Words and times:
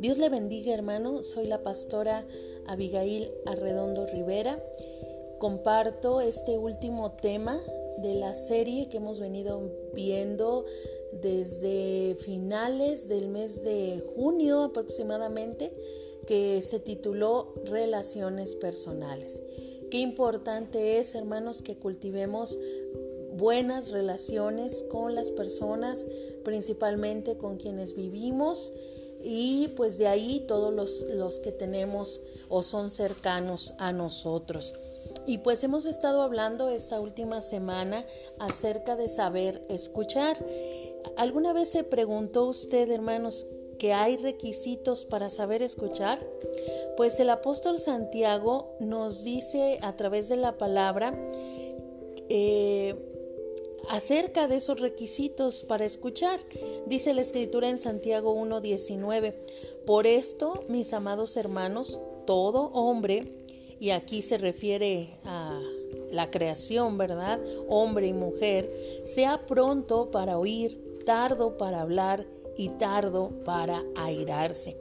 Dios 0.00 0.16
le 0.16 0.30
bendiga 0.30 0.72
hermano, 0.72 1.22
soy 1.22 1.46
la 1.46 1.62
pastora 1.62 2.26
Abigail 2.66 3.30
Arredondo 3.44 4.06
Rivera. 4.06 4.58
Comparto 5.38 6.22
este 6.22 6.56
último 6.56 7.12
tema 7.12 7.60
de 7.98 8.14
la 8.14 8.32
serie 8.32 8.88
que 8.88 8.96
hemos 8.96 9.20
venido 9.20 9.60
viendo 9.92 10.64
desde 11.20 12.16
finales 12.24 13.08
del 13.08 13.28
mes 13.28 13.62
de 13.62 14.02
junio 14.14 14.62
aproximadamente, 14.62 15.70
que 16.26 16.62
se 16.62 16.80
tituló 16.80 17.52
Relaciones 17.66 18.54
Personales. 18.54 19.42
Qué 19.90 19.98
importante 19.98 20.96
es, 20.96 21.14
hermanos, 21.14 21.60
que 21.60 21.76
cultivemos 21.76 22.58
buenas 23.34 23.90
relaciones 23.90 24.82
con 24.84 25.14
las 25.14 25.30
personas, 25.30 26.06
principalmente 26.42 27.36
con 27.36 27.58
quienes 27.58 27.94
vivimos 27.94 28.72
y 29.22 29.68
pues 29.76 29.98
de 29.98 30.08
ahí 30.08 30.44
todos 30.46 30.72
los, 30.72 31.02
los 31.14 31.40
que 31.40 31.52
tenemos 31.52 32.22
o 32.48 32.62
son 32.62 32.90
cercanos 32.90 33.74
a 33.78 33.92
nosotros. 33.92 34.74
Y 35.26 35.38
pues 35.38 35.62
hemos 35.64 35.86
estado 35.86 36.22
hablando 36.22 36.68
esta 36.68 37.00
última 37.00 37.42
semana 37.42 38.04
acerca 38.38 38.96
de 38.96 39.08
saber 39.08 39.62
escuchar. 39.68 40.36
¿Alguna 41.16 41.52
vez 41.52 41.70
se 41.70 41.84
preguntó 41.84 42.46
usted, 42.46 42.90
hermanos, 42.90 43.46
que 43.78 43.92
hay 43.92 44.16
requisitos 44.16 45.04
para 45.04 45.30
saber 45.30 45.62
escuchar? 45.62 46.24
Pues 46.96 47.18
el 47.20 47.30
apóstol 47.30 47.78
Santiago 47.78 48.76
nos 48.80 49.24
dice 49.24 49.78
a 49.82 49.96
través 49.96 50.28
de 50.28 50.36
la 50.36 50.58
palabra 50.58 51.14
eh, 52.28 52.94
acerca 53.90 54.46
de 54.46 54.56
esos 54.56 54.78
requisitos 54.78 55.62
para 55.62 55.84
escuchar. 55.84 56.40
Dice 56.86 57.12
la 57.12 57.22
escritura 57.22 57.68
en 57.68 57.76
Santiago 57.76 58.34
1.19, 58.36 59.34
por 59.84 60.06
esto, 60.06 60.64
mis 60.68 60.92
amados 60.92 61.36
hermanos, 61.36 61.98
todo 62.24 62.70
hombre, 62.72 63.24
y 63.80 63.90
aquí 63.90 64.22
se 64.22 64.38
refiere 64.38 65.18
a 65.24 65.60
la 66.12 66.30
creación, 66.30 66.98
¿verdad? 66.98 67.40
Hombre 67.68 68.06
y 68.06 68.12
mujer, 68.12 68.72
sea 69.04 69.44
pronto 69.46 70.12
para 70.12 70.38
oír, 70.38 71.02
tardo 71.04 71.56
para 71.56 71.80
hablar 71.80 72.24
y 72.56 72.68
tardo 72.68 73.42
para 73.44 73.82
airarse. 73.96 74.76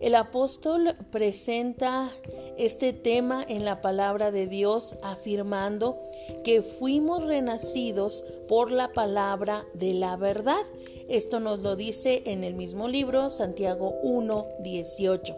El 0.00 0.14
apóstol 0.14 0.96
presenta 1.10 2.10
este 2.58 2.92
tema 2.92 3.44
en 3.48 3.64
la 3.64 3.80
palabra 3.80 4.30
de 4.30 4.46
Dios 4.46 4.96
afirmando 5.02 5.98
que 6.44 6.62
fuimos 6.62 7.24
renacidos 7.24 8.24
por 8.48 8.70
la 8.70 8.92
palabra 8.92 9.64
de 9.74 9.94
la 9.94 10.16
verdad. 10.16 10.64
Esto 11.08 11.40
nos 11.40 11.60
lo 11.60 11.76
dice 11.76 12.22
en 12.26 12.44
el 12.44 12.54
mismo 12.54 12.88
libro, 12.88 13.30
Santiago 13.30 13.94
1, 14.02 14.46
18 14.60 15.36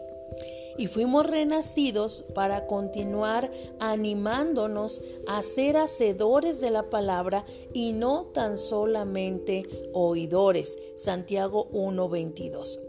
y 0.77 0.87
fuimos 0.87 1.25
renacidos 1.25 2.23
para 2.35 2.67
continuar 2.67 3.51
animándonos 3.79 5.01
a 5.27 5.41
ser 5.41 5.75
hacedores 5.75 6.61
de 6.61 6.69
la 6.69 6.89
palabra 6.89 7.45
y 7.73 7.93
no 7.93 8.25
tan 8.25 8.57
solamente 8.57 9.65
oidores. 9.93 10.77
Santiago 10.97 11.67
1:22. 11.71 12.79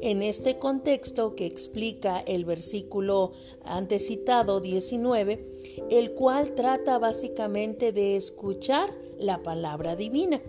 En 0.00 0.22
este 0.22 0.58
contexto 0.58 1.34
que 1.34 1.46
explica 1.46 2.20
el 2.20 2.44
versículo 2.44 3.32
antecitado 3.64 4.60
19, 4.60 5.86
el 5.90 6.12
cual 6.12 6.54
trata 6.54 6.98
básicamente 6.98 7.92
de 7.92 8.16
escuchar 8.16 8.90
la 9.18 9.42
palabra 9.42 9.96
divina. 9.96 10.40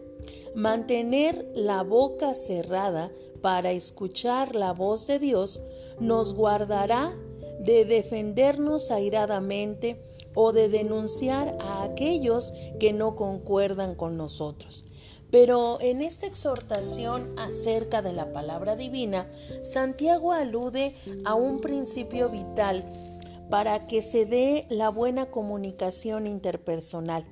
Mantener 0.56 1.48
la 1.54 1.84
boca 1.84 2.34
cerrada 2.34 3.12
para 3.42 3.72
escuchar 3.72 4.56
la 4.56 4.72
voz 4.72 5.08
de 5.08 5.20
Dios 5.20 5.62
nos 6.00 6.34
guardará 6.34 7.14
de 7.59 7.86
defendernos 7.86 8.92
airadamente 8.92 10.02
o 10.36 10.52
de 10.52 10.70
denunciar 10.70 11.56
a 11.62 11.84
aquellos 11.84 12.53
que 12.80 12.94
no 12.94 13.16
concuerdan 13.16 13.96
con 13.96 14.18
nosotros. 14.18 14.86
Pero 15.34 15.82
en 15.82 16.04
esta 16.04 16.28
exhortación 16.28 17.34
acerca 17.40 18.04
de 18.04 18.14
la 18.14 18.32
palabra 18.32 18.76
divina, 18.76 19.28
Santiago 19.64 20.32
alude 20.32 20.94
a 21.26 21.34
un 21.34 21.60
principio 21.60 22.30
vital 22.30 22.86
para 23.50 23.88
que 23.88 24.04
se 24.04 24.28
dé 24.28 24.68
la 24.70 24.90
buena 24.90 25.32
comunicación 25.32 26.28
interpersonal. 26.28 27.26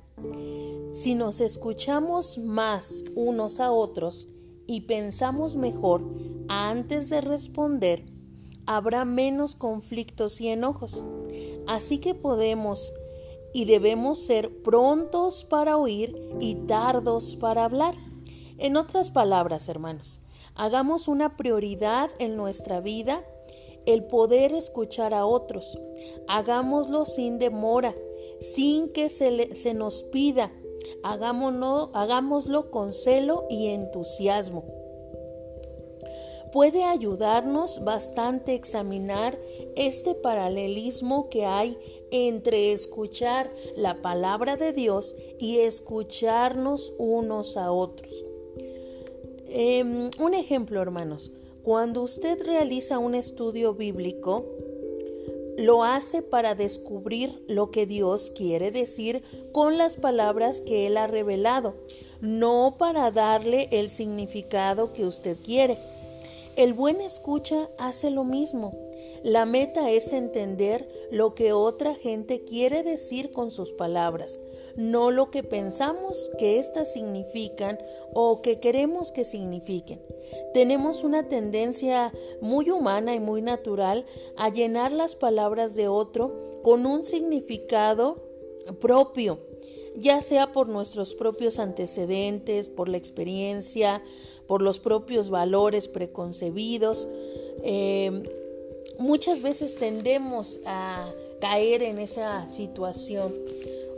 Si 0.92 1.14
nos 1.14 1.40
escuchamos 1.40 2.38
más 2.38 3.04
unos 3.14 3.60
a 3.60 3.70
otros 3.70 4.26
y 4.66 4.80
pensamos 4.80 5.54
mejor 5.54 6.02
antes 6.48 7.08
de 7.08 7.20
responder, 7.20 8.04
habrá 8.66 9.04
menos 9.04 9.54
conflictos 9.54 10.40
y 10.40 10.48
enojos. 10.48 11.04
Así 11.68 11.98
que 11.98 12.16
podemos 12.16 12.94
y 13.52 13.64
debemos 13.64 14.18
ser 14.18 14.62
prontos 14.62 15.44
para 15.44 15.76
oír 15.76 16.16
y 16.40 16.54
tardos 16.66 17.36
para 17.36 17.64
hablar. 17.64 17.94
En 18.58 18.76
otras 18.76 19.10
palabras, 19.10 19.68
hermanos, 19.68 20.20
hagamos 20.54 21.08
una 21.08 21.36
prioridad 21.36 22.10
en 22.18 22.36
nuestra 22.36 22.80
vida 22.80 23.24
el 23.86 24.04
poder 24.04 24.52
escuchar 24.52 25.12
a 25.14 25.26
otros. 25.26 25.78
Hagámoslo 26.28 27.04
sin 27.04 27.38
demora, 27.38 27.94
sin 28.54 28.92
que 28.92 29.08
se, 29.08 29.54
se 29.54 29.74
nos 29.74 30.02
pida. 30.04 30.52
Hagámoslo, 31.02 31.90
hagámoslo 31.94 32.70
con 32.70 32.92
celo 32.92 33.46
y 33.50 33.68
entusiasmo 33.68 34.64
puede 36.52 36.84
ayudarnos 36.84 37.82
bastante 37.82 38.54
examinar 38.54 39.38
este 39.74 40.14
paralelismo 40.14 41.30
que 41.30 41.46
hay 41.46 41.78
entre 42.12 42.72
escuchar 42.72 43.50
la 43.76 44.00
palabra 44.02 44.56
de 44.56 44.72
Dios 44.72 45.16
y 45.40 45.58
escucharnos 45.58 46.92
unos 46.98 47.56
a 47.56 47.72
otros. 47.72 48.24
Em, 49.48 50.10
un 50.20 50.34
ejemplo, 50.34 50.80
hermanos, 50.80 51.32
cuando 51.64 52.02
usted 52.02 52.40
realiza 52.44 52.98
un 52.98 53.14
estudio 53.14 53.74
bíblico, 53.74 54.46
lo 55.56 55.84
hace 55.84 56.22
para 56.22 56.54
descubrir 56.54 57.42
lo 57.46 57.70
que 57.70 57.86
Dios 57.86 58.30
quiere 58.34 58.70
decir 58.70 59.22
con 59.52 59.78
las 59.78 59.96
palabras 59.96 60.60
que 60.60 60.86
Él 60.86 60.96
ha 60.96 61.06
revelado, 61.06 61.74
no 62.20 62.76
para 62.78 63.10
darle 63.10 63.68
el 63.70 63.90
significado 63.90 64.92
que 64.92 65.06
usted 65.06 65.36
quiere. 65.42 65.78
El 66.56 66.72
buen 66.72 67.00
escucha 67.00 67.70
hace 67.78 68.10
lo 68.10 68.24
mismo. 68.24 68.91
La 69.22 69.46
meta 69.46 69.90
es 69.90 70.12
entender 70.12 70.88
lo 71.10 71.34
que 71.34 71.52
otra 71.52 71.94
gente 71.94 72.42
quiere 72.42 72.82
decir 72.82 73.30
con 73.30 73.50
sus 73.52 73.72
palabras, 73.72 74.40
no 74.74 75.10
lo 75.12 75.30
que 75.30 75.44
pensamos 75.44 76.30
que 76.38 76.58
éstas 76.58 76.92
significan 76.92 77.78
o 78.14 78.42
que 78.42 78.58
queremos 78.58 79.12
que 79.12 79.24
signifiquen. 79.24 80.00
Tenemos 80.52 81.04
una 81.04 81.28
tendencia 81.28 82.12
muy 82.40 82.70
humana 82.70 83.14
y 83.14 83.20
muy 83.20 83.42
natural 83.42 84.06
a 84.36 84.48
llenar 84.48 84.90
las 84.90 85.14
palabras 85.14 85.74
de 85.74 85.86
otro 85.86 86.60
con 86.62 86.84
un 86.84 87.04
significado 87.04 88.16
propio 88.80 89.38
ya 89.94 90.22
sea 90.22 90.52
por 90.52 90.70
nuestros 90.70 91.14
propios 91.14 91.58
antecedentes, 91.58 92.70
por 92.70 92.88
la 92.88 92.96
experiencia, 92.96 94.02
por 94.46 94.62
los 94.62 94.78
propios 94.78 95.28
valores 95.28 95.86
preconcebidos. 95.86 97.06
Eh, 97.62 98.22
muchas 98.98 99.42
veces 99.42 99.76
tendemos 99.76 100.60
a 100.66 101.08
caer 101.40 101.82
en 101.82 101.98
esa 101.98 102.46
situación. 102.48 103.32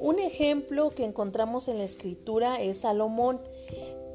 Un 0.01 0.19
ejemplo 0.19 0.91
que 0.91 1.05
encontramos 1.05 1.69
en 1.69 1.79
la 1.79 1.85
escritura 1.85 2.61
es 2.61 2.79
Salomón. 2.79 3.41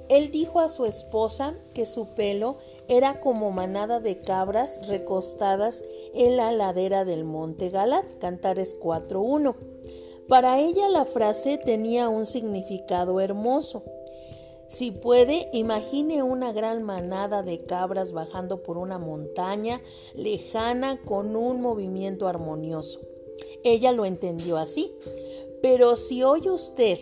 Él 0.09 0.31
dijo 0.31 0.59
a 0.59 0.69
su 0.69 0.85
esposa 0.85 1.55
que 1.73 1.85
su 1.85 2.07
pelo 2.15 2.57
era 2.87 3.19
como 3.21 3.51
manada 3.51 3.99
de 3.99 4.17
cabras 4.17 4.87
recostadas 4.87 5.83
en 6.15 6.37
la 6.37 6.51
ladera 6.51 7.05
del 7.05 7.23
monte 7.23 7.69
Galat, 7.69 8.05
Cantares 8.19 8.75
4.1. 8.79 9.55
Para 10.27 10.59
ella 10.59 10.89
la 10.89 11.05
frase 11.05 11.57
tenía 11.57 12.09
un 12.09 12.25
significado 12.25 13.19
hermoso. 13.19 13.83
Si 14.69 14.91
puede, 14.91 15.49
imagine 15.51 16.21
una 16.23 16.53
gran 16.53 16.83
manada 16.83 17.43
de 17.43 17.65
cabras 17.65 18.13
bajando 18.13 18.61
por 18.61 18.77
una 18.77 18.99
montaña 18.99 19.81
lejana 20.13 21.01
con 21.01 21.35
un 21.35 21.59
movimiento 21.59 22.27
armonioso. 22.27 23.01
Ella 23.63 23.91
lo 23.91 24.05
entendió 24.05 24.57
así. 24.57 24.95
Pero 25.61 25.95
si 25.95 26.23
oye 26.23 26.51
usted 26.51 26.99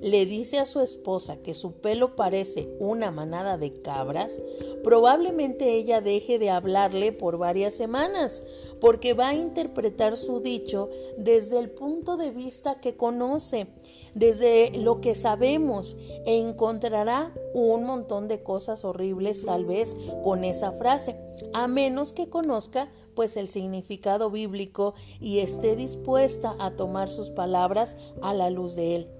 le 0.00 0.26
dice 0.26 0.58
a 0.58 0.66
su 0.66 0.80
esposa 0.80 1.42
que 1.42 1.54
su 1.54 1.72
pelo 1.72 2.16
parece 2.16 2.68
una 2.78 3.10
manada 3.10 3.58
de 3.58 3.80
cabras, 3.82 4.40
probablemente 4.82 5.74
ella 5.74 6.00
deje 6.00 6.38
de 6.38 6.50
hablarle 6.50 7.12
por 7.12 7.38
varias 7.38 7.74
semanas, 7.74 8.42
porque 8.80 9.14
va 9.14 9.28
a 9.28 9.34
interpretar 9.34 10.16
su 10.16 10.40
dicho 10.40 10.90
desde 11.16 11.58
el 11.58 11.70
punto 11.70 12.16
de 12.16 12.30
vista 12.30 12.76
que 12.76 12.96
conoce, 12.96 13.66
desde 14.14 14.70
lo 14.78 15.00
que 15.00 15.14
sabemos, 15.14 15.96
e 16.24 16.38
encontrará 16.38 17.32
un 17.54 17.84
montón 17.84 18.28
de 18.28 18.42
cosas 18.42 18.84
horribles 18.84 19.44
tal 19.44 19.64
vez 19.64 19.96
con 20.24 20.44
esa 20.44 20.72
frase, 20.72 21.16
a 21.52 21.68
menos 21.68 22.12
que 22.12 22.28
conozca 22.28 22.90
pues 23.14 23.36
el 23.36 23.48
significado 23.48 24.30
bíblico 24.30 24.94
y 25.20 25.38
esté 25.38 25.74
dispuesta 25.74 26.54
a 26.58 26.72
tomar 26.72 27.10
sus 27.10 27.30
palabras 27.30 27.96
a 28.22 28.34
la 28.34 28.50
luz 28.50 28.76
de 28.76 28.96
él. 28.96 29.15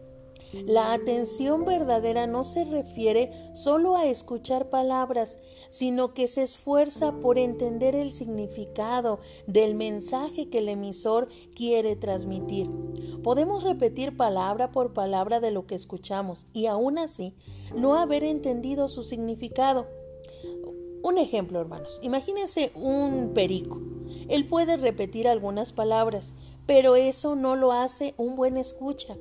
La 0.53 0.93
atención 0.93 1.65
verdadera 1.65 2.27
no 2.27 2.45
se 2.45 2.65
refiere 2.65 3.33
solo 3.53 3.97
a 3.97 4.07
escuchar 4.07 4.71
palabras, 4.71 5.39
sino 5.71 6.15
que 6.15 6.29
se 6.29 6.43
esfuerza 6.43 7.13
por 7.21 7.39
entender 7.39 7.95
el 7.95 8.11
significado 8.11 9.19
del 9.47 9.75
mensaje 9.75 10.49
que 10.49 10.59
el 10.59 10.69
emisor 10.69 11.29
quiere 11.55 11.97
transmitir. 11.97 12.69
Podemos 13.23 13.65
repetir 13.65 14.17
palabra 14.17 14.71
por 14.71 14.93
palabra 14.93 15.41
de 15.41 15.51
lo 15.51 15.67
que 15.67 15.75
escuchamos 15.75 16.47
y 16.53 16.67
aún 16.67 16.99
así 16.99 17.35
no 17.75 17.97
haber 17.97 18.25
entendido 18.25 18.89
su 18.89 19.03
significado. 19.03 19.87
Un 21.03 21.19
ejemplo, 21.19 21.61
hermanos. 21.61 22.01
Imagínense 22.03 22.73
un 22.75 23.33
perico. 23.35 23.81
Él 24.29 24.47
puede 24.47 24.77
repetir 24.77 25.29
algunas 25.29 25.73
palabras, 25.73 26.35
pero 26.67 26.97
eso 26.97 27.37
no 27.37 27.55
lo 27.55 27.73
hace 27.73 28.15
un 28.17 28.35
buen 28.35 28.57
escucha. 28.57 29.17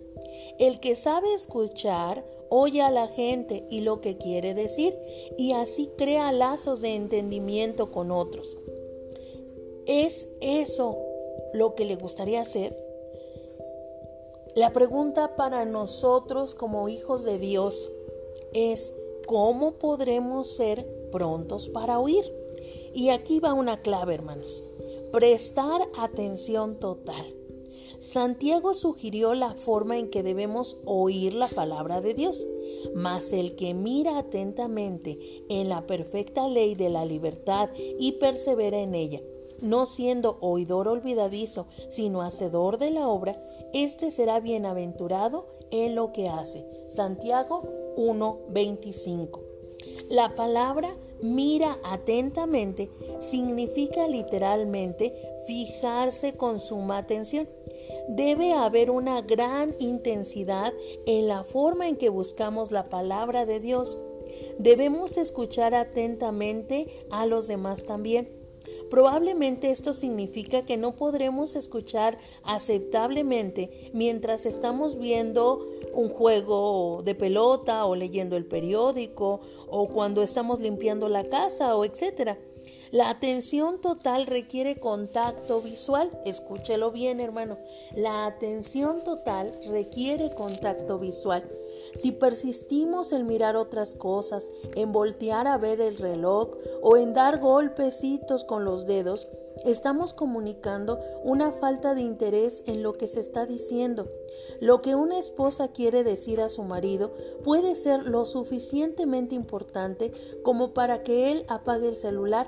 El 0.59 0.79
que 0.79 0.95
sabe 0.95 1.33
escuchar 1.33 2.23
oye 2.49 2.81
a 2.81 2.91
la 2.91 3.07
gente 3.07 3.65
y 3.69 3.81
lo 3.81 3.99
que 3.99 4.17
quiere 4.17 4.53
decir 4.53 4.97
y 5.37 5.53
así 5.53 5.91
crea 5.97 6.31
lazos 6.31 6.81
de 6.81 6.95
entendimiento 6.95 7.91
con 7.91 8.11
otros. 8.11 8.57
¿Es 9.85 10.27
eso 10.41 10.97
lo 11.53 11.75
que 11.75 11.85
le 11.85 11.95
gustaría 11.95 12.41
hacer? 12.41 12.77
La 14.55 14.71
pregunta 14.71 15.35
para 15.35 15.65
nosotros 15.65 16.55
como 16.55 16.87
hijos 16.87 17.23
de 17.23 17.37
Dios 17.37 17.89
es 18.53 18.93
¿cómo 19.27 19.73
podremos 19.73 20.55
ser 20.55 20.87
prontos 21.11 21.67
para 21.69 21.99
oír? 21.99 22.23
Y 22.93 23.09
aquí 23.09 23.39
va 23.39 23.53
una 23.53 23.81
clave, 23.81 24.13
hermanos. 24.13 24.63
Prestar 25.11 25.81
atención 25.97 26.79
total. 26.79 27.25
Santiago 27.99 28.73
sugirió 28.73 29.33
la 29.33 29.55
forma 29.55 29.97
en 29.97 30.09
que 30.09 30.23
debemos 30.23 30.77
oír 30.85 31.33
la 31.33 31.47
palabra 31.47 32.01
de 32.01 32.13
Dios, 32.13 32.47
mas 32.93 33.31
el 33.31 33.55
que 33.55 33.73
mira 33.73 34.17
atentamente 34.17 35.43
en 35.49 35.69
la 35.69 35.85
perfecta 35.87 36.47
ley 36.47 36.75
de 36.75 36.89
la 36.89 37.05
libertad 37.05 37.69
y 37.99 38.13
persevera 38.13 38.79
en 38.79 38.95
ella, 38.95 39.21
no 39.61 39.85
siendo 39.85 40.37
oidor 40.41 40.87
olvidadizo, 40.87 41.67
sino 41.89 42.21
hacedor 42.21 42.77
de 42.77 42.91
la 42.91 43.07
obra, 43.07 43.41
éste 43.73 44.11
será 44.11 44.39
bienaventurado 44.39 45.47
en 45.71 45.95
lo 45.95 46.11
que 46.11 46.27
hace. 46.27 46.65
Santiago 46.87 47.63
1:25. 47.97 49.41
La 50.09 50.35
palabra 50.35 50.95
mira 51.21 51.77
atentamente 51.83 52.91
significa 53.19 54.07
literalmente 54.07 55.13
fijarse 55.47 56.35
con 56.35 56.59
suma 56.59 56.97
atención. 56.97 57.47
Debe 58.07 58.53
haber 58.53 58.91
una 58.91 59.21
gran 59.21 59.75
intensidad 59.79 60.73
en 61.07 61.27
la 61.27 61.43
forma 61.43 61.87
en 61.87 61.95
que 61.95 62.09
buscamos 62.09 62.71
la 62.71 62.83
palabra 62.83 63.45
de 63.45 63.59
Dios. 63.59 63.99
Debemos 64.59 65.17
escuchar 65.17 65.73
atentamente 65.73 66.87
a 67.09 67.25
los 67.25 67.47
demás 67.47 67.83
también. 67.83 68.29
Probablemente 68.89 69.71
esto 69.71 69.93
significa 69.93 70.65
que 70.65 70.77
no 70.77 70.95
podremos 70.95 71.55
escuchar 71.55 72.17
aceptablemente 72.43 73.89
mientras 73.93 74.45
estamos 74.45 74.99
viendo 74.99 75.65
un 75.93 76.09
juego 76.09 77.01
de 77.03 77.15
pelota 77.15 77.85
o 77.85 77.95
leyendo 77.95 78.37
el 78.37 78.45
periódico 78.45 79.41
o 79.67 79.87
cuando 79.87 80.21
estamos 80.21 80.59
limpiando 80.59 81.09
la 81.09 81.23
casa 81.23 81.75
o 81.75 81.85
etcétera. 81.85 82.37
La 82.95 83.09
atención 83.09 83.81
total 83.81 84.25
requiere 84.25 84.77
contacto 84.77 85.59
visual. 85.59 86.09
Escúchelo 86.23 86.93
bien, 86.93 87.19
hermano. 87.19 87.57
La 87.93 88.25
atención 88.25 89.03
total 89.03 89.51
requiere 89.67 90.33
contacto 90.33 90.97
visual. 90.97 91.43
Si 91.95 92.13
persistimos 92.13 93.11
en 93.11 93.27
mirar 93.27 93.57
otras 93.57 93.95
cosas, 93.95 94.49
en 94.75 94.93
voltear 94.93 95.45
a 95.45 95.57
ver 95.57 95.81
el 95.81 95.97
reloj 95.97 96.51
o 96.81 96.95
en 96.95 97.13
dar 97.13 97.41
golpecitos 97.41 98.45
con 98.45 98.63
los 98.63 98.85
dedos, 98.85 99.27
estamos 99.65 100.13
comunicando 100.13 100.97
una 101.21 101.51
falta 101.51 101.95
de 101.95 102.01
interés 102.01 102.63
en 102.65 102.81
lo 102.81 102.93
que 102.93 103.09
se 103.09 103.19
está 103.19 103.45
diciendo. 103.45 104.09
Lo 104.61 104.81
que 104.81 104.95
una 104.95 105.19
esposa 105.19 105.67
quiere 105.73 106.05
decir 106.05 106.39
a 106.39 106.47
su 106.47 106.63
marido 106.63 107.13
puede 107.43 107.75
ser 107.75 108.03
lo 108.03 108.25
suficientemente 108.25 109.35
importante 109.35 110.13
como 110.43 110.73
para 110.73 111.03
que 111.03 111.33
él 111.33 111.45
apague 111.49 111.89
el 111.89 111.97
celular. 111.97 112.47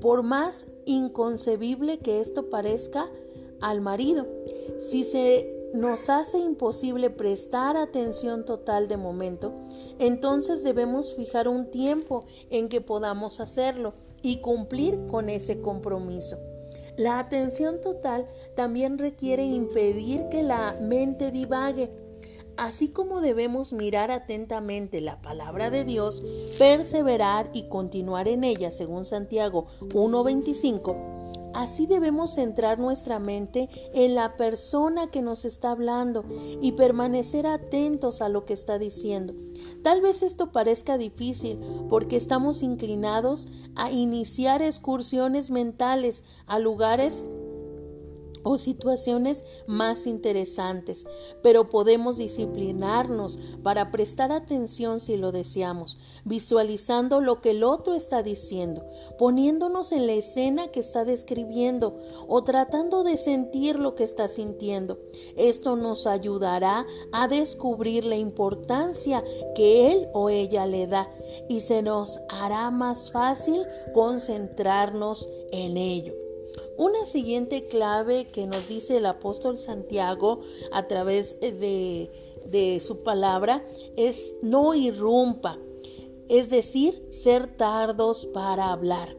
Por 0.00 0.22
más 0.22 0.66
inconcebible 0.86 1.98
que 1.98 2.20
esto 2.20 2.48
parezca 2.50 3.06
al 3.60 3.80
marido, 3.80 4.26
si 4.78 5.04
se 5.04 5.60
nos 5.74 6.08
hace 6.08 6.38
imposible 6.38 7.10
prestar 7.10 7.76
atención 7.76 8.44
total 8.44 8.88
de 8.88 8.96
momento, 8.96 9.54
entonces 9.98 10.64
debemos 10.64 11.14
fijar 11.14 11.48
un 11.48 11.70
tiempo 11.70 12.24
en 12.50 12.68
que 12.68 12.80
podamos 12.80 13.40
hacerlo 13.40 13.92
y 14.22 14.38
cumplir 14.40 15.06
con 15.06 15.28
ese 15.28 15.60
compromiso. 15.60 16.36
La 16.96 17.18
atención 17.18 17.80
total 17.80 18.26
también 18.56 18.98
requiere 18.98 19.44
impedir 19.44 20.28
que 20.28 20.42
la 20.42 20.76
mente 20.80 21.30
divague. 21.30 21.90
Así 22.60 22.90
como 22.90 23.22
debemos 23.22 23.72
mirar 23.72 24.10
atentamente 24.10 25.00
la 25.00 25.22
palabra 25.22 25.70
de 25.70 25.82
Dios, 25.82 26.22
perseverar 26.58 27.48
y 27.54 27.70
continuar 27.70 28.28
en 28.28 28.44
ella, 28.44 28.70
según 28.70 29.06
Santiago 29.06 29.68
1.25, 29.80 31.20
Así 31.52 31.86
debemos 31.86 32.34
centrar 32.34 32.78
nuestra 32.78 33.18
mente 33.18 33.68
en 33.92 34.14
la 34.14 34.36
persona 34.36 35.10
que 35.10 35.20
nos 35.20 35.44
está 35.44 35.72
hablando 35.72 36.24
y 36.60 36.72
permanecer 36.72 37.46
atentos 37.46 38.22
a 38.22 38.28
lo 38.28 38.44
que 38.44 38.52
está 38.52 38.78
diciendo. 38.78 39.34
Tal 39.82 40.00
vez 40.00 40.22
esto 40.22 40.52
parezca 40.52 40.96
difícil 40.96 41.58
porque 41.88 42.16
estamos 42.16 42.62
inclinados 42.62 43.48
a 43.74 43.90
iniciar 43.90 44.62
excursiones 44.62 45.50
mentales 45.50 46.22
a 46.46 46.58
lugares 46.58 47.24
o 48.42 48.58
situaciones 48.58 49.44
más 49.66 50.06
interesantes, 50.06 51.06
pero 51.42 51.68
podemos 51.68 52.16
disciplinarnos 52.16 53.38
para 53.62 53.90
prestar 53.90 54.32
atención 54.32 55.00
si 55.00 55.16
lo 55.16 55.32
deseamos, 55.32 55.98
visualizando 56.24 57.20
lo 57.20 57.40
que 57.40 57.50
el 57.50 57.64
otro 57.64 57.94
está 57.94 58.22
diciendo, 58.22 58.84
poniéndonos 59.18 59.92
en 59.92 60.06
la 60.06 60.12
escena 60.12 60.68
que 60.68 60.80
está 60.80 61.04
describiendo 61.04 61.98
o 62.28 62.42
tratando 62.44 63.04
de 63.04 63.16
sentir 63.16 63.78
lo 63.78 63.94
que 63.94 64.04
está 64.04 64.28
sintiendo. 64.28 64.98
Esto 65.36 65.76
nos 65.76 66.06
ayudará 66.06 66.86
a 67.12 67.28
descubrir 67.28 68.04
la 68.04 68.16
importancia 68.16 69.24
que 69.54 69.92
él 69.92 70.08
o 70.12 70.30
ella 70.30 70.66
le 70.66 70.86
da 70.86 71.10
y 71.48 71.60
se 71.60 71.82
nos 71.82 72.20
hará 72.28 72.70
más 72.70 73.10
fácil 73.12 73.64
concentrarnos 73.92 75.28
en 75.52 75.76
ello. 75.76 76.19
Una 76.76 77.06
siguiente 77.06 77.64
clave 77.64 78.26
que 78.26 78.46
nos 78.46 78.68
dice 78.68 78.96
el 78.96 79.06
apóstol 79.06 79.58
Santiago 79.58 80.40
a 80.72 80.86
través 80.86 81.38
de, 81.40 82.10
de 82.46 82.80
su 82.80 83.02
palabra 83.02 83.64
es 83.96 84.36
no 84.42 84.74
irrumpa, 84.74 85.58
es 86.28 86.48
decir, 86.48 87.06
ser 87.10 87.56
tardos 87.56 88.26
para 88.26 88.72
hablar 88.72 89.16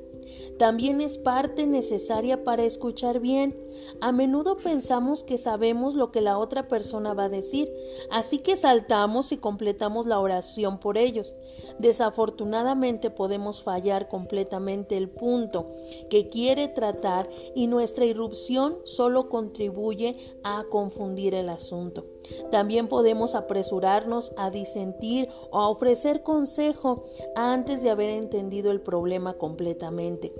también 0.58 1.02
es 1.02 1.18
parte 1.18 1.66
necesaria 1.68 2.44
para 2.44 2.64
escuchar 2.64 3.20
bien. 3.20 3.58
A 4.00 4.12
menudo 4.12 4.58
pensamos 4.58 5.24
que 5.24 5.38
sabemos 5.38 5.96
lo 5.96 6.12
que 6.12 6.22
la 6.22 6.38
otra 6.38 6.68
persona 6.68 7.14
va 7.14 7.26
a 7.26 7.30
decir, 7.30 7.72
así 8.12 8.40
que 8.40 8.58
saltamos 8.58 9.32
y 9.32 9.38
completamos 9.38 10.08
la 10.08 10.20
oración 10.20 10.80
por 10.80 10.98
ellos. 10.98 11.36
Desafortunadamente 11.80 13.10
podemos 13.10 13.64
fallar 13.64 14.08
completamente 14.08 14.98
el 14.98 15.10
punto 15.10 15.72
que 16.10 16.30
quiere 16.30 16.68
tratar 16.68 17.30
y 17.56 17.68
nuestra 17.68 18.06
irrupción 18.06 18.78
solo 18.84 19.30
contribuye 19.30 20.16
a 20.44 20.66
confundir 20.70 21.36
el 21.36 21.50
asunto. 21.50 22.06
También 22.52 22.88
podemos 22.88 23.36
apresurarnos 23.36 24.34
a 24.38 24.50
disentir 24.50 25.30
o 25.52 25.60
a 25.60 25.70
ofrecer 25.70 26.24
consejo 26.24 27.06
antes 27.36 27.82
de 27.82 27.90
haber 27.90 28.10
entendido 28.10 28.72
el 28.72 28.82
problema 28.82 29.34
completamente. 29.34 30.34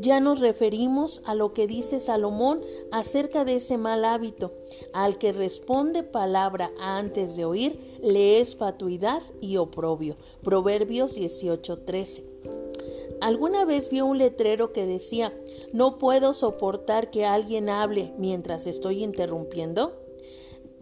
ya 0.00 0.20
nos 0.20 0.40
referimos 0.40 1.22
a 1.24 1.34
lo 1.34 1.52
que 1.52 1.66
dice 1.66 2.00
Salomón 2.00 2.60
acerca 2.90 3.44
de 3.44 3.56
ese 3.56 3.78
mal 3.78 4.04
hábito. 4.04 4.52
Al 4.92 5.16
que 5.16 5.32
responde 5.32 6.02
palabra 6.02 6.70
antes 6.80 7.36
de 7.36 7.44
oír, 7.44 7.98
le 8.02 8.40
es 8.40 8.56
fatuidad 8.56 9.22
y 9.40 9.56
oprobio. 9.56 10.16
Proverbios 10.42 11.16
18:13. 11.16 12.24
¿Alguna 13.20 13.64
vez 13.64 13.88
vio 13.88 14.04
un 14.06 14.18
letrero 14.18 14.72
que 14.72 14.86
decía, 14.86 15.32
no 15.72 15.98
puedo 15.98 16.34
soportar 16.34 17.10
que 17.10 17.24
alguien 17.24 17.70
hable 17.70 18.12
mientras 18.18 18.66
estoy 18.66 19.02
interrumpiendo? 19.02 20.05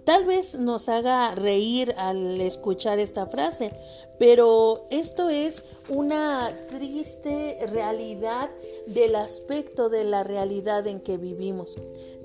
Tal 0.04 0.26
vez 0.26 0.54
nos 0.56 0.88
haga 0.90 1.34
reír 1.34 1.94
al 1.96 2.38
escuchar 2.40 2.98
esta 2.98 3.26
frase, 3.26 3.70
pero 4.18 4.84
esto 4.90 5.30
es 5.30 5.64
una 5.88 6.50
triste 6.68 7.58
realidad 7.72 8.50
del 8.86 9.16
aspecto 9.16 9.88
de 9.88 10.04
la 10.04 10.22
realidad 10.22 10.86
en 10.86 11.00
que 11.00 11.16
vivimos. 11.16 11.76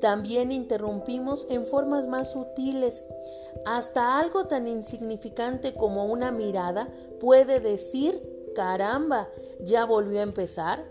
También 0.01 0.51
interrumpimos 0.51 1.47
en 1.49 1.65
formas 1.65 2.05
más 2.07 2.33
sutiles. 2.33 3.03
Hasta 3.65 4.19
algo 4.19 4.45
tan 4.45 4.67
insignificante 4.67 5.73
como 5.73 6.05
una 6.05 6.31
mirada 6.31 6.89
puede 7.21 7.61
decir, 7.61 8.21
caramba, 8.55 9.29
ya 9.61 9.85
volvió 9.85 10.19
a 10.19 10.23
empezar. 10.23 10.83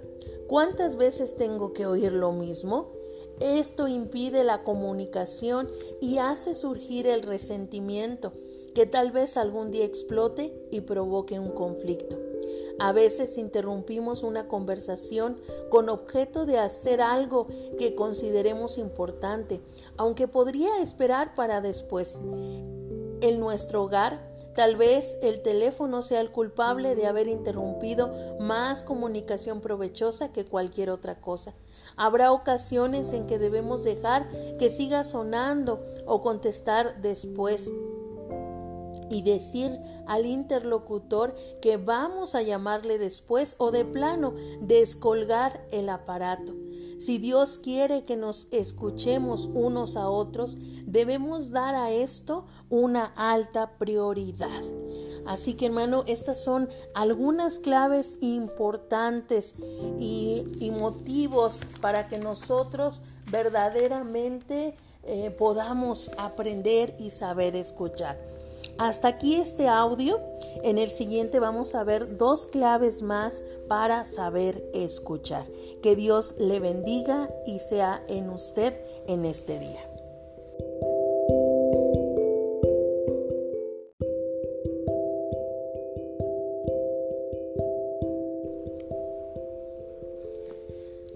¿Cuántas 0.47 0.97
veces 0.97 1.37
tengo 1.37 1.75
que 1.75 1.87
oír 1.87 2.13
lo 2.13 2.33
mismo? 2.33 2.98
Esto 3.41 3.89
impide 3.89 4.45
la 4.45 4.63
comunicación 4.63 5.69
y 6.01 6.19
hace 6.19 6.55
surgir 6.55 7.07
el 7.07 7.23
resentimiento 7.23 8.33
que 8.75 8.87
tal 8.87 9.13
vez 9.13 9.37
algún 9.37 9.71
día 9.71 9.85
explote 9.85 10.53
y 10.71 10.83
provoque 10.83 11.41
un 11.41 11.51
conflicto. 11.51 12.19
A 12.79 12.93
veces 12.93 13.37
interrumpimos 13.39 14.23
una 14.23 14.47
conversación 14.47 15.39
con 15.69 15.89
objeto 15.89 16.47
de 16.47 16.59
hacer 16.59 17.01
algo 17.01 17.49
que 17.79 17.95
consideremos 17.95 18.79
importante, 18.79 19.61
aunque 19.97 20.29
podría 20.29 20.81
esperar 20.81 21.35
para 21.35 21.61
después. 21.61 22.21
En 23.21 23.41
nuestro 23.41 23.83
hogar, 23.83 24.33
tal 24.55 24.77
vez 24.77 25.19
el 25.23 25.43
teléfono 25.43 26.03
sea 26.03 26.21
el 26.21 26.31
culpable 26.31 26.95
de 26.95 27.07
haber 27.07 27.27
interrumpido 27.27 28.13
más 28.39 28.85
comunicación 28.85 29.61
provechosa 29.61 30.33
que 30.33 30.45
cualquier 30.45 30.91
otra 30.91 31.21
cosa. 31.21 31.55
Habrá 31.99 32.33
ocasiones 32.33 33.13
en 33.13 33.27
que 33.27 33.39
debemos 33.39 33.85
dejar 33.85 34.29
que 34.59 34.71
siga 34.71 35.05
sonando 35.05 35.85
o 36.07 36.23
contestar 36.23 37.03
después 37.03 37.71
y 39.11 39.23
decir 39.23 39.79
al 40.07 40.27
interlocutor 40.27 41.35
que 41.61 41.77
vamos 41.77 42.35
a 42.35 42.43
llamarle 42.43 42.99
después 42.99 43.55
o 43.59 43.71
de 43.71 43.85
plano 43.85 44.35
descolgar 44.61 45.67
el 45.71 45.89
aparato. 45.89 46.55
Si 46.99 47.19
Dios 47.19 47.59
quiere 47.59 48.03
que 48.03 48.17
nos 48.17 48.49
escuchemos 48.51 49.49
unos 49.55 49.97
a 49.97 50.09
otros, 50.09 50.59
debemos 50.85 51.51
dar 51.51 51.75
a 51.75 51.93
esto 51.93 52.47
una 52.71 53.07
alta 53.17 53.79
prioridad. 53.79 54.63
Así 55.29 55.53
que 55.53 55.67
hermano, 55.67 56.05
estas 56.07 56.43
son 56.43 56.71
algunas 56.95 57.59
claves 57.59 58.17
importantes 58.23 59.55
y, 60.01 60.73
motivos 60.81 61.67
para 61.83 62.09
que 62.09 62.17
nosotros 62.17 63.03
verdaderamente 63.31 64.75
eh, 65.05 65.31
podamos 65.31 66.11
aprender 66.17 66.95
y 66.99 67.11
saber 67.11 67.57
escuchar. 67.57 68.19
Hasta 68.79 69.09
aquí 69.09 69.35
este 69.35 69.69
audio. 69.69 70.19
En 70.63 70.79
el 70.79 70.89
siguiente 70.89 71.41
vamos 71.41 71.75
a 71.75 71.85
ver 71.85 72.17
dos 72.17 72.47
claves 72.47 73.03
más 73.03 73.43
para 73.69 74.07
saber 74.07 74.65
escuchar. 74.73 75.45
Que 75.83 75.95
Dios 75.95 76.37
le 76.39 76.59
bendiga 76.59 77.29
y 77.47 77.61
sea 77.61 78.03
en 78.09 78.31
usted 78.31 78.81
en 79.07 79.27
este 79.27 79.59
día. 79.59 79.98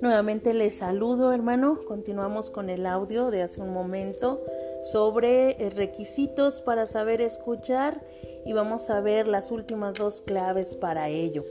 Nuevamente 0.03 0.53
les 0.53 0.79
saludo 0.79 1.33
hermano, 1.33 1.79
continuamos 1.87 2.51
con 2.51 2.71
el 2.71 2.87
audio 2.87 3.31
de 3.31 3.43
hace 3.43 3.61
un 3.61 3.73
momento 3.73 4.43
sobre 4.91 5.51
eh, 5.51 5.71
requisitos 5.71 6.61
para 6.61 6.87
saber 6.87 7.21
escuchar 7.21 8.03
y 8.45 8.53
vamos 8.53 8.91
a 8.91 9.01
ver 9.01 9.29
las 9.29 9.53
últimas 9.53 9.95
dos 9.95 10.21
claves 10.21 10.75
para 10.75 11.09
ello. 11.09 11.45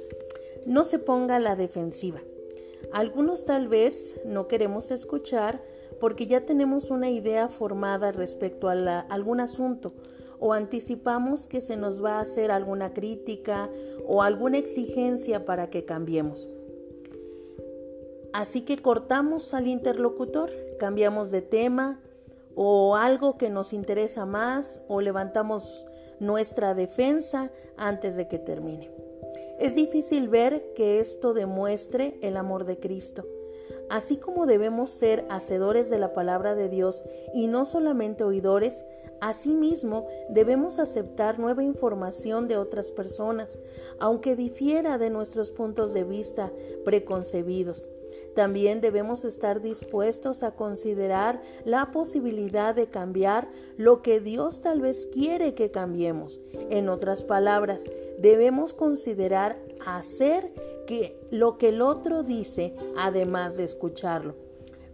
No 0.65 0.83
se 0.83 0.99
ponga 0.99 1.39
la 1.39 1.55
defensiva. 1.55 2.19
Algunos 2.91 3.45
tal 3.45 3.69
vez 3.69 4.15
no 4.25 4.49
queremos 4.49 4.91
escuchar 4.91 5.63
porque 6.01 6.27
ya 6.27 6.41
tenemos 6.41 6.91
una 6.91 7.09
idea 7.09 7.47
formada 7.47 8.11
respecto 8.11 8.67
a, 8.67 8.99
algún 8.99 9.39
asunto 9.39 9.93
o 10.41 10.51
anticipamos 10.51 11.47
que 11.47 11.61
se 11.61 11.77
nos 11.77 12.03
va 12.03 12.15
a 12.17 12.23
hacer 12.23 12.51
alguna 12.51 12.93
crítica 12.93 13.69
o 14.05 14.21
alguna 14.21 14.57
exigencia 14.57 15.45
para 15.45 15.69
que 15.69 15.85
cambiemos. 15.85 16.49
Así 18.33 18.61
que 18.61 18.77
cortamos 18.77 19.53
al 19.53 19.67
interlocutor, 19.67 20.49
cambiamos 20.79 21.31
de 21.31 21.41
tema, 21.41 21.99
o 22.55 22.95
algo 22.95 23.37
que 23.37 23.49
nos 23.49 23.73
interesa 23.73 24.25
más 24.25 24.81
o 24.87 25.01
levantamos 25.01 25.85
nuestra 26.19 26.73
defensa 26.73 27.51
antes 27.77 28.15
de 28.15 28.27
que 28.27 28.39
termine. 28.39 28.91
Es 29.59 29.75
difícil 29.75 30.27
ver 30.27 30.73
que 30.75 30.99
esto 30.99 31.33
demuestre 31.33 32.17
el 32.21 32.37
amor 32.37 32.65
de 32.65 32.79
Cristo. 32.79 33.25
Así 33.89 34.17
como 34.17 34.45
debemos 34.45 34.91
ser 34.91 35.25
hacedores 35.29 35.89
de 35.89 35.99
la 35.99 36.13
palabra 36.13 36.55
de 36.55 36.69
Dios 36.69 37.05
y 37.33 37.47
no 37.47 37.65
solamente 37.65 38.23
oidores, 38.23 38.85
asimismo 39.19 40.07
debemos 40.29 40.79
aceptar 40.79 41.39
nueva 41.39 41.63
información 41.63 42.47
de 42.47 42.57
otras 42.57 42.91
personas, 42.91 43.59
aunque 43.99 44.35
difiera 44.35 44.97
de 44.97 45.09
nuestros 45.09 45.51
puntos 45.51 45.93
de 45.93 46.05
vista 46.05 46.51
preconcebidos. 46.85 47.89
También 48.35 48.81
debemos 48.81 49.25
estar 49.25 49.61
dispuestos 49.61 50.43
a 50.43 50.51
considerar 50.51 51.41
la 51.65 51.91
posibilidad 51.91 52.73
de 52.73 52.87
cambiar 52.87 53.49
lo 53.77 54.01
que 54.01 54.19
Dios 54.19 54.61
tal 54.61 54.81
vez 54.81 55.07
quiere 55.11 55.53
que 55.53 55.71
cambiemos. 55.71 56.41
En 56.69 56.89
otras 56.89 57.23
palabras, 57.23 57.81
debemos 58.19 58.73
considerar 58.73 59.57
hacer 59.85 60.53
que 60.87 61.19
lo 61.29 61.57
que 61.57 61.69
el 61.69 61.81
otro 61.81 62.23
dice 62.23 62.75
además 62.97 63.57
de 63.57 63.63
escucharlo. 63.63 64.35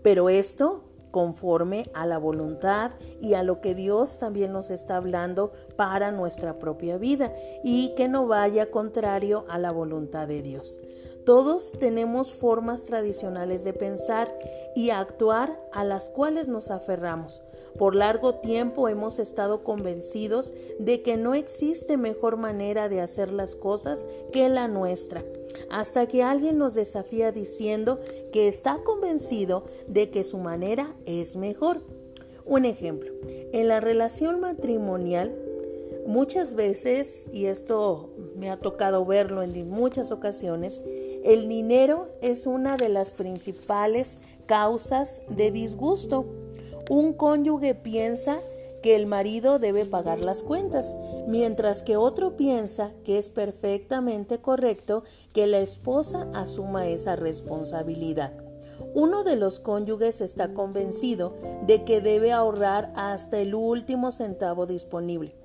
Pero 0.02 0.30
esto 0.30 0.84
conforme 1.12 1.90
a 1.94 2.06
la 2.06 2.18
voluntad 2.18 2.92
y 3.22 3.34
a 3.34 3.44
lo 3.44 3.62
que 3.62 3.74
Dios 3.74 4.20
también 4.20 4.52
nos 4.52 4.70
está 4.70 4.98
hablando 4.98 5.52
para 5.76 6.12
nuestra 6.12 6.60
propia 6.60 6.98
vida 6.98 7.34
y 7.64 7.96
que 7.96 8.08
no 8.08 8.28
vaya 8.28 8.70
contrario 8.70 9.46
a 9.50 9.58
la 9.58 9.72
voluntad 9.72 10.28
de 10.28 10.42
Dios. 10.42 10.80
Todos 11.28 11.74
tenemos 11.74 12.34
formas 12.34 12.86
tradicionales 12.86 13.66
de 13.66 13.74
pensar 13.74 14.34
y 14.78 14.92
actuar 14.92 15.60
a 15.74 15.84
las 15.84 16.10
cuales 16.10 16.48
nos 16.48 16.72
aferramos. 16.72 17.44
Por 17.78 17.96
largo 17.96 18.36
tiempo 18.36 18.88
hemos 18.88 19.20
estado 19.20 19.62
convencidos 19.62 20.54
de 20.80 21.02
que 21.02 21.18
no 21.18 21.36
existe 21.36 21.98
mejor 21.98 22.38
manera 22.38 22.88
de 22.88 23.02
hacer 23.02 23.34
las 23.34 23.56
cosas 23.56 24.08
que 24.32 24.48
la 24.48 24.70
nuestra, 24.70 25.26
hasta 25.70 26.08
que 26.08 26.24
alguien 26.24 26.58
nos 26.58 26.76
desafía 26.76 27.34
diciendo 27.34 28.00
que 28.32 28.48
está 28.48 28.78
convencido 28.86 29.66
de 29.90 30.10
que 30.10 30.24
su 30.24 30.38
manera 30.38 30.96
es 31.06 31.36
mejor. 31.36 31.82
Un 32.46 32.64
ejemplo, 32.64 33.12
en 33.52 33.68
la 33.68 33.82
relación 33.82 34.40
matrimonial, 34.40 35.36
muchas 36.06 36.54
veces, 36.54 37.26
y 37.34 37.48
esto 37.48 38.08
me 38.38 38.50
ha 38.50 38.58
tocado 38.58 39.06
verlo 39.06 39.44
en 39.44 39.70
muchas 39.70 40.14
ocasiones, 40.14 40.82
el 41.28 41.50
dinero 41.50 42.08
es 42.22 42.48
una 42.48 42.78
de 42.78 42.88
las 42.88 43.12
principales 43.12 44.18
causas 44.46 45.22
de 45.28 45.52
disgusto. 45.52 46.26
Un 46.90 47.12
cónyuge 47.12 47.76
piensa 47.76 48.38
que 48.82 48.96
el 48.96 49.08
marido 49.08 49.60
debe 49.60 49.84
pagar 49.84 50.24
las 50.24 50.42
cuentas, 50.42 50.96
mientras 51.28 51.84
que 51.84 51.98
otro 51.98 52.38
piensa 52.38 52.94
que 53.04 53.18
es 53.18 53.30
perfectamente 53.30 54.38
correcto 54.38 55.04
que 55.34 55.48
la 55.48 55.60
esposa 55.60 56.30
asuma 56.34 56.88
esa 56.88 57.18
responsabilidad. 57.18 58.32
Uno 58.94 59.26
de 59.26 59.36
los 59.36 59.60
cónyuges 59.60 60.22
está 60.22 60.54
convencido 60.54 61.36
de 61.66 61.84
que 61.84 62.00
debe 62.00 62.32
ahorrar 62.32 62.94
hasta 62.96 63.38
el 63.40 63.54
último 63.54 64.12
centavo 64.12 64.66
disponible 64.66 65.36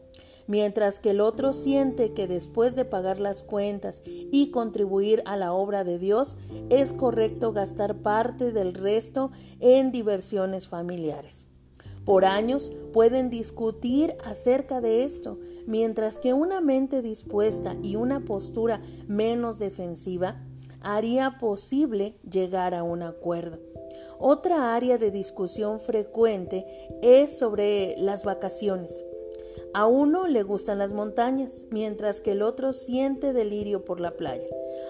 mientras 0.46 0.98
que 0.98 1.10
el 1.10 1.20
otro 1.20 1.52
siente 1.52 2.12
que 2.12 2.26
después 2.26 2.74
de 2.74 2.84
pagar 2.84 3.20
las 3.20 3.42
cuentas 3.42 4.02
y 4.04 4.50
contribuir 4.50 5.22
a 5.26 5.36
la 5.36 5.52
obra 5.52 5.84
de 5.84 5.98
Dios, 5.98 6.36
es 6.70 6.92
correcto 6.92 7.52
gastar 7.52 7.96
parte 8.02 8.52
del 8.52 8.74
resto 8.74 9.30
en 9.60 9.92
diversiones 9.92 10.68
familiares. 10.68 11.46
Por 12.04 12.24
años 12.24 12.72
pueden 12.92 13.30
discutir 13.30 14.16
acerca 14.24 14.80
de 14.80 15.04
esto, 15.04 15.38
mientras 15.66 16.18
que 16.18 16.32
una 16.32 16.60
mente 16.60 17.00
dispuesta 17.00 17.76
y 17.82 17.94
una 17.94 18.24
postura 18.24 18.82
menos 19.06 19.58
defensiva 19.58 20.42
haría 20.80 21.38
posible 21.38 22.16
llegar 22.28 22.74
a 22.74 22.82
un 22.82 23.02
acuerdo. 23.02 23.60
Otra 24.18 24.74
área 24.74 24.98
de 24.98 25.10
discusión 25.10 25.78
frecuente 25.78 26.66
es 27.02 27.38
sobre 27.38 27.94
las 27.98 28.24
vacaciones. 28.24 29.04
A 29.74 29.86
uno 29.86 30.26
le 30.26 30.42
gustan 30.42 30.78
las 30.78 30.92
montañas, 30.92 31.64
mientras 31.70 32.20
que 32.20 32.32
el 32.32 32.42
otro 32.42 32.72
siente 32.72 33.32
delirio 33.32 33.84
por 33.84 34.00
la 34.00 34.16
playa. 34.16 34.46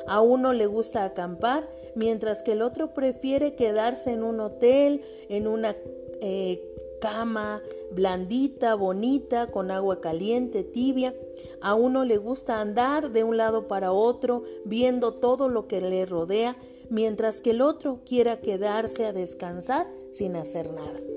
A 0.07 0.21
uno 0.21 0.53
le 0.53 0.67
gusta 0.67 1.05
acampar, 1.05 1.69
mientras 1.95 2.43
que 2.43 2.53
el 2.53 2.63
otro 2.63 2.95
prefiere 2.95 3.55
quedarse 3.55 4.13
en 4.13 4.23
un 4.23 4.41
hotel, 4.41 5.03
en 5.29 5.47
una 5.47 5.77
eh, 6.21 6.73
cama 7.01 7.61
blandita, 7.91 8.77
bonita, 8.77 9.49
con 9.49 9.71
agua 9.71 10.01
caliente, 10.01 10.63
tibia. 10.63 11.15
A 11.61 11.75
uno 11.75 12.05
le 12.05 12.17
gusta 12.17 12.61
andar 12.61 13.11
de 13.11 13.25
un 13.25 13.37
lado 13.37 13.67
para 13.67 13.93
otro, 13.93 14.45
viendo 14.65 15.15
todo 15.15 15.49
lo 15.49 15.67
que 15.67 15.81
le 15.81 16.07
rodea, 16.07 16.57
mientras 16.89 17.41
que 17.41 17.51
el 17.51 17.61
otro 17.61 18.01
quiera 18.07 18.41
quedarse 18.41 19.05
a 19.05 19.13
descansar 19.13 19.89
sin 20.13 20.37
hacer 20.37 20.73
nada. 20.73 21.12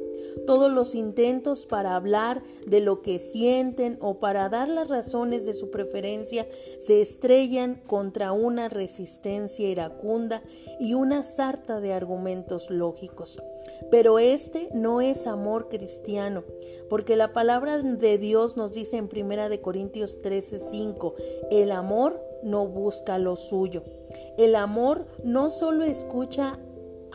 Todos 0.46 0.72
los 0.72 0.94
intentos 0.94 1.66
para 1.66 1.96
hablar 1.96 2.44
de 2.68 2.80
lo 2.80 3.02
que 3.02 3.20
sienten 3.20 3.98
o 4.02 4.20
para 4.20 4.50
dar 4.50 4.70
las 4.70 4.90
razones 4.90 5.46
de 5.46 5.54
su 5.54 5.72
preferencia 5.72 6.48
se 6.80 7.02
estrellan 7.02 7.82
contra 7.88 8.32
una 8.32 8.70
resistencia 8.70 9.68
iracunda 9.68 10.44
y 10.80 10.94
una 10.94 11.24
sarta 11.24 11.80
de 11.80 11.94
argumentos 11.94 12.70
lógicos. 12.70 13.42
Pero 13.90 14.20
este 14.20 14.70
no 14.74 15.02
es 15.02 15.26
amor 15.28 15.70
cristiano, 15.70 16.44
porque 16.90 17.16
la 17.16 17.34
palabra 17.34 17.82
de 17.82 18.18
Dios 18.18 18.58
nos 18.58 18.74
dice 18.74 18.98
en 18.98 19.10
1 19.12 19.50
de 19.50 19.62
Corintios 19.62 20.22
13:5, 20.22 21.14
el 21.50 21.72
amor 21.72 22.22
no 22.44 22.68
busca 22.68 23.18
lo 23.18 23.36
suyo. 23.36 23.84
El 24.38 24.56
amor 24.56 25.08
no 25.24 25.50
solo 25.50 25.84
escucha 25.84 26.60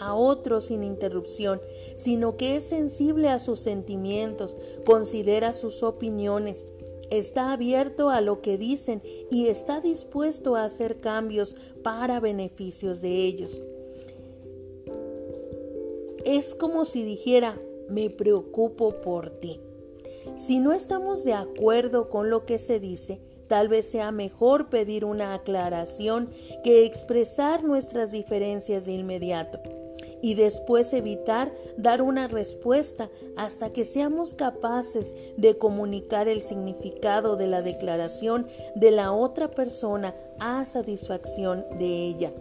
a 0.00 0.14
otros 0.14 0.66
sin 0.66 0.83
interrupción, 0.83 1.61
sino 1.97 2.37
que 2.37 2.57
es 2.57 2.64
sensible 2.64 3.28
a 3.28 3.38
sus 3.38 3.61
sentimientos, 3.61 4.57
considera 4.85 5.52
sus 5.52 5.83
opiniones, 5.83 6.66
está 7.11 7.52
abierto 7.52 8.11
a 8.11 8.21
lo 8.21 8.40
que 8.40 8.59
dicen 8.59 9.02
y 9.30 9.49
está 9.49 9.80
dispuesto 9.80 10.57
a 10.57 10.64
hacer 10.64 11.00
cambios 11.00 11.57
para 11.83 12.21
beneficios 12.21 13.00
de 13.00 13.25
ellos. 13.25 13.61
Es 16.25 16.54
como 16.54 16.85
si 16.85 17.02
dijera, 17.02 17.61
me 17.88 18.11
preocupo 18.11 19.00
por 19.00 19.30
ti. 19.30 19.61
Si 20.37 20.59
no 20.59 20.73
estamos 20.73 21.25
de 21.25 21.33
acuerdo 21.33 22.11
con 22.11 22.30
lo 22.30 22.45
que 22.45 22.59
se 22.59 22.78
dice, 22.78 23.21
Tal 23.50 23.66
vez 23.66 23.87
sea 23.87 24.12
mejor 24.12 24.71
pedir 24.71 25.04
una 25.04 25.35
aclaración 25.35 26.30
que 26.62 26.85
expresar 26.85 27.64
nuestras 27.64 28.12
diferencias 28.12 28.85
de 28.85 28.92
inmediato 28.92 29.59
y 30.23 30.35
después 30.35 30.93
evitar 30.93 31.53
dar 31.77 32.03
una 32.03 32.29
respuesta 32.29 33.11
hasta 33.37 33.73
que 33.73 33.85
seamos 33.85 34.35
capaces 34.35 35.15
de 35.37 35.59
comunicar 35.59 36.29
el 36.29 36.43
significado 36.43 37.37
de 37.37 37.47
la 37.47 37.62
declaración 37.62 38.47
de 38.75 38.91
la 38.91 39.12
otra 39.12 39.50
persona 39.50 40.15
a 40.39 40.65
satisfacción 40.65 41.65
de 41.79 41.87
ella. 41.87 42.33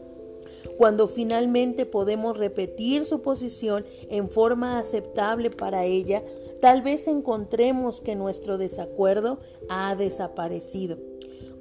Cuando 0.77 1.07
finalmente 1.07 1.85
podemos 1.85 2.37
repetir 2.37 3.05
su 3.05 3.21
posición 3.21 3.85
en 4.09 4.29
forma 4.29 4.79
aceptable 4.79 5.49
para 5.49 5.85
ella, 5.85 6.23
tal 6.61 6.81
vez 6.81 7.07
encontremos 7.07 8.01
que 8.01 8.15
nuestro 8.15 8.57
desacuerdo 8.57 9.39
ha 9.69 9.95
desaparecido 9.95 10.97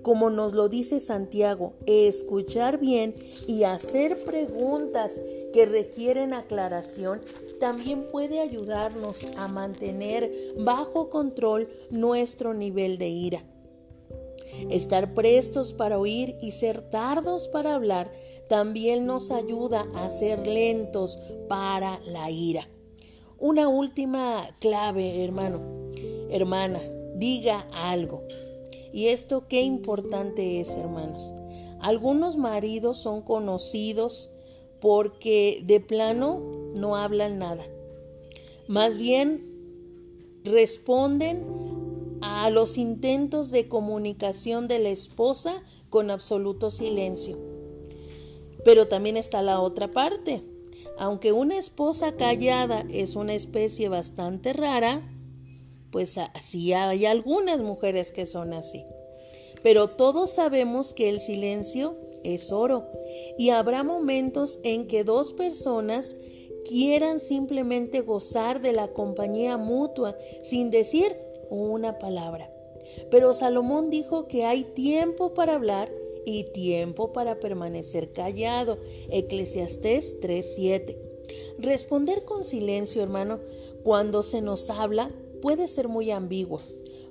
como 0.03 0.31
nos 0.31 0.55
lo 0.55 0.71
dice 0.71 1.01
Santiago, 1.01 1.75
escuchar 1.85 2.79
bien 2.79 3.15
y 3.47 3.65
hacer 3.65 4.25
preguntas 4.25 5.13
que 5.53 5.67
requieren 5.67 6.35
aclaración 6.35 7.21
también 7.61 8.07
puede 8.07 8.41
ayudarnos 8.41 9.27
a 9.37 9.49
mantener 9.49 10.31
bajo 10.59 11.11
control 11.11 11.69
nuestro 11.91 12.55
nivel 12.55 12.99
de 12.99 13.09
ira. 13.09 13.45
Estar 14.71 15.15
prestos 15.15 15.73
para 15.73 15.99
oír 15.99 16.37
y 16.41 16.53
ser 16.53 16.81
tardos 16.91 17.49
para 17.49 17.75
hablar 17.75 18.11
también 18.49 19.07
nos 19.07 19.31
ayuda 19.31 19.87
a 19.95 20.11
ser 20.11 20.47
lentos 20.47 21.19
para 21.49 22.01
la 22.07 22.31
ira. 22.31 22.69
Una 23.39 23.69
última 23.69 24.57
clave, 24.59 25.23
hermano, 25.23 25.61
hermana, 26.31 26.81
diga 27.15 27.69
algo. 27.73 28.25
Y 28.93 29.09
esto 29.09 29.47
qué 29.49 29.63
importante 29.63 30.61
es, 30.61 30.71
hermanos. 30.71 31.35
Algunos 31.81 32.37
maridos 32.37 32.97
son 32.97 33.23
conocidos 33.23 34.31
porque 34.81 35.63
de 35.65 35.81
plano 35.81 36.41
no 36.75 36.97
hablan 36.97 37.39
nada. 37.39 37.65
Más 38.67 38.99
bien 38.99 39.47
responden 40.45 41.47
a 42.21 42.51
los 42.51 42.77
intentos 42.77 43.51
de 43.51 43.69
comunicación 43.69 44.69
de 44.69 44.79
la 44.79 44.91
esposa 44.91 45.63
con 45.91 46.11
absoluto 46.11 46.71
silencio. 46.71 47.39
Pero 48.65 48.89
también 48.89 49.17
está 49.17 49.43
la 49.43 49.61
otra 49.61 49.93
parte. 49.93 50.43
Aunque 50.99 51.33
una 51.33 51.57
esposa 51.57 52.17
callada 52.17 52.85
es 52.91 53.15
una 53.15 53.35
especie 53.35 53.89
bastante 53.89 54.53
rara, 54.53 55.03
pues 55.91 56.19
así 56.19 56.73
hay 56.73 57.07
algunas 57.07 57.61
mujeres 57.61 58.11
que 58.13 58.27
son 58.27 58.53
así. 58.53 58.85
Pero 59.63 59.89
todos 59.89 60.31
sabemos 60.31 60.93
que 60.93 61.09
el 61.09 61.21
silencio 61.21 61.97
es 62.25 62.53
oro 62.53 62.87
y 63.37 63.51
habrá 63.51 63.83
momentos 63.83 64.61
en 64.63 64.87
que 64.87 65.05
dos 65.05 65.33
personas 65.33 66.17
quieran 66.65 67.21
simplemente 67.21 68.01
gozar 68.01 68.61
de 68.61 68.73
la 68.73 68.89
compañía 68.89 69.57
mutua 69.57 70.17
sin 70.43 70.71
decir 70.71 71.17
una 71.51 71.99
palabra. 71.99 72.53
Pero 73.11 73.33
Salomón 73.33 73.91
dijo 73.91 74.29
que 74.29 74.45
hay 74.45 74.65
tiempo 74.65 75.35
para 75.35 75.55
hablar 75.55 75.91
y 76.25 76.45
tiempo 76.53 77.13
para 77.13 77.41
permanecer 77.41 78.13
callado. 78.13 78.79
Eclesiastés 79.11 80.21
3:7. 80.21 80.99
Responder 81.59 82.25
con 82.25 82.45
silencio, 82.45 83.03
hermano, 83.03 83.41
cuando 83.83 84.23
se 84.23 84.41
nos 84.43 84.69
habla 84.71 85.11
puede 85.41 85.69
ser 85.69 85.89
muy 85.89 86.11
ambiguo. 86.11 86.61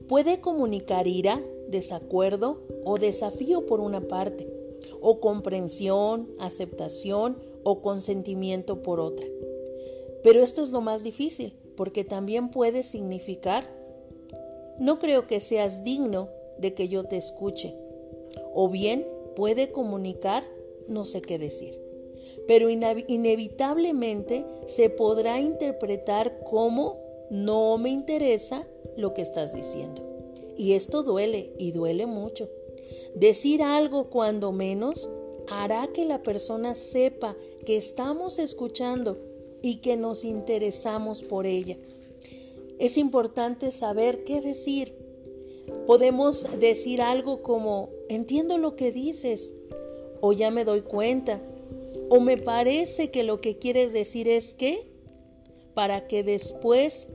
Puede 0.08 0.40
comunicar 0.40 1.08
ira, 1.08 1.44
desacuerdo 1.68 2.62
o 2.86 2.98
desafío 2.98 3.66
por 3.66 3.80
una 3.80 4.08
parte, 4.08 4.48
o 5.10 5.22
comprensión, 5.22 6.30
aceptación 6.38 7.38
o 7.64 7.82
consentimiento 7.82 8.82
por 8.82 9.00
otra. 9.00 9.26
Pero 10.22 10.44
esto 10.44 10.66
es 10.66 10.72
lo 10.72 10.82
más 10.82 11.02
difícil, 11.02 11.54
porque 11.78 12.04
también 12.04 12.52
puede 12.52 12.84
significar, 12.84 13.74
no 14.80 15.00
creo 15.00 15.26
que 15.26 15.40
seas 15.40 15.82
digno 15.82 16.28
de 16.58 16.74
que 16.74 16.90
yo 16.90 17.06
te 17.06 17.16
escuche, 17.16 17.74
o 18.54 18.68
bien 18.68 19.08
puede 19.34 19.72
comunicar, 19.72 20.44
no 20.90 21.06
sé 21.06 21.22
qué 21.22 21.40
decir. 21.40 21.80
Pero 22.46 22.70
inevitablemente 22.70 24.46
se 24.66 24.90
podrá 24.90 25.40
interpretar 25.40 26.44
como 26.44 26.98
no 27.30 27.78
me 27.78 27.92
interesa 27.92 28.68
lo 28.98 29.14
que 29.14 29.22
estás 29.22 29.54
diciendo. 29.54 30.02
Y 30.58 30.74
esto 30.74 31.02
duele 31.02 31.54
y 31.58 31.72
duele 31.72 32.08
mucho. 32.08 32.50
Decir 33.20 33.64
algo 33.64 34.12
cuando 34.12 34.52
menos 34.52 35.10
hará 35.50 35.88
que 35.88 36.06
la 36.06 36.22
persona 36.22 36.76
sepa 36.76 37.36
que 37.66 37.76
estamos 37.76 38.38
escuchando 38.38 39.18
y 39.64 39.78
que 39.78 39.98
nos 39.98 40.24
interesamos 40.24 41.24
por 41.24 41.48
ella. 41.48 41.78
Es 42.78 42.96
importante 42.96 43.72
saber 43.72 44.24
qué 44.24 44.40
decir. 44.40 44.94
Podemos 45.88 46.46
decir 46.60 47.02
algo 47.02 47.42
como, 47.42 47.90
entiendo 48.08 48.60
lo 48.60 48.76
que 48.76 48.92
dices, 48.92 49.52
o 50.22 50.32
ya 50.32 50.52
me 50.52 50.64
doy 50.64 50.82
cuenta, 50.82 51.42
o 52.10 52.20
me 52.20 52.38
parece 52.38 53.10
que 53.10 53.24
lo 53.24 53.42
que 53.42 53.58
quieres 53.58 53.94
decir 53.94 54.28
es 54.28 54.54
que, 54.54 54.86
para 55.74 56.06
que 56.06 56.22
después 56.22 57.08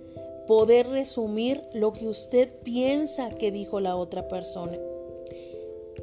poder 0.48 0.88
resumir 0.88 1.62
lo 1.72 1.92
que 1.92 2.08
usted 2.08 2.52
piensa 2.64 3.30
que 3.30 3.52
dijo 3.52 3.78
la 3.78 3.94
otra 3.94 4.26
persona. 4.26 4.76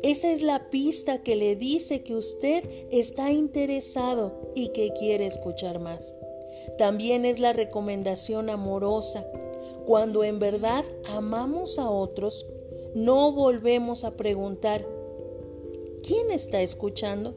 Esa 0.04 0.32
es 0.32 0.42
la 0.42 0.70
pista 0.70 1.24
que 1.24 1.36
le 1.36 1.56
dice 1.56 2.04
que 2.04 2.16
usted 2.16 2.64
está 2.92 3.32
interesado 3.32 4.52
y 4.56 4.70
que 4.70 4.92
quiere 4.94 5.26
escuchar 5.26 5.80
más. 5.80 6.16
También 6.78 7.26
es 7.26 7.40
la 7.40 7.54
recomendación 7.54 8.50
amorosa. 8.50 9.26
Cuando 9.86 10.24
en 10.24 10.40
verdad 10.40 10.86
amamos 11.10 11.80
a 11.80 11.90
otros, 11.90 12.46
no 12.96 13.32
volvemos 13.32 14.04
a 14.04 14.16
preguntar, 14.16 14.88
¿quién 16.04 16.32
está 16.32 16.62
escuchando? 16.62 17.36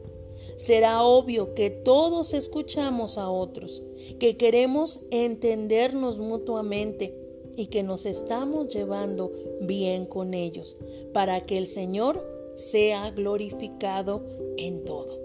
será 0.55 1.03
obvio 1.03 1.53
que 1.53 1.69
todos 1.69 2.33
escuchamos 2.33 3.17
a 3.17 3.29
otros, 3.29 3.83
que 4.19 4.37
queremos 4.37 5.01
entendernos 5.11 6.17
mutuamente 6.17 7.17
y 7.55 7.67
que 7.67 7.83
nos 7.83 8.05
estamos 8.05 8.73
llevando 8.73 9.31
bien 9.61 10.05
con 10.05 10.33
ellos, 10.33 10.77
para 11.13 11.41
que 11.41 11.57
el 11.57 11.67
Señor 11.67 12.32
sea 12.55 13.11
glorificado 13.11 14.25
en 14.57 14.85
todo. 14.85 15.19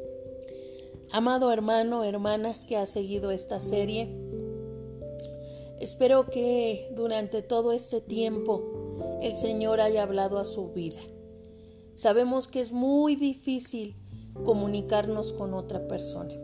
Amado 1.10 1.52
hermano, 1.52 2.04
hermana 2.04 2.54
que 2.66 2.76
ha 2.76 2.86
seguido 2.86 3.30
esta 3.30 3.60
serie, 3.60 4.08
espero 5.80 6.26
que 6.26 6.90
durante 6.94 7.42
todo 7.42 7.72
este 7.72 8.00
tiempo 8.00 9.18
el 9.22 9.36
Señor 9.36 9.80
haya 9.80 10.02
hablado 10.02 10.38
a 10.38 10.44
su 10.44 10.72
vida. 10.72 11.00
Sabemos 11.94 12.46
que 12.46 12.60
es 12.60 12.72
muy 12.72 13.16
difícil 13.16 13.96
comunicarnos 14.44 15.32
con 15.32 15.54
otra 15.54 15.88
persona. 15.88 16.34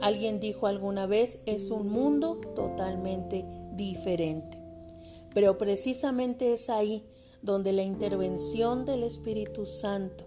Alguien 0.00 0.40
dijo 0.40 0.66
alguna 0.66 1.06
vez, 1.06 1.38
es 1.46 1.70
un 1.70 1.88
mundo 1.88 2.40
totalmente 2.54 3.44
diferente. 3.72 4.60
Pero 5.32 5.56
precisamente 5.56 6.52
es 6.52 6.68
ahí 6.68 7.04
donde 7.44 7.74
la 7.74 7.82
intervención 7.82 8.86
del 8.86 9.02
Espíritu 9.02 9.66
Santo, 9.66 10.24